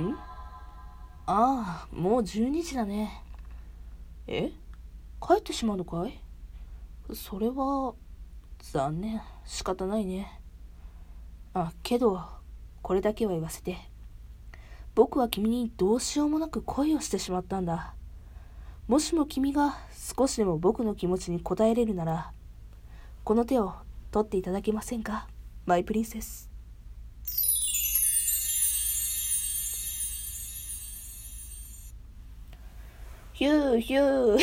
[0.00, 0.16] ん？
[1.26, 3.22] ああ、もう12時だね。
[4.26, 4.50] え？
[5.20, 6.20] 帰ってしまうのかい？
[7.14, 7.94] それは、
[8.60, 9.20] 残念。
[9.44, 10.40] 仕方ないね。
[11.54, 12.22] あ、けど、
[12.82, 13.78] これだけは言わせて。
[14.94, 17.94] 僕は君にどうしようもなく恋をしてしまったんだ。
[18.88, 19.76] もしも君が
[20.16, 22.32] 少しでも僕の気持ちに応えれるなら、
[23.22, 23.74] この手を
[24.10, 25.28] 取っていただけませんか？
[25.66, 26.48] マイプリンセス。
[33.34, 34.38] ヒューヒュー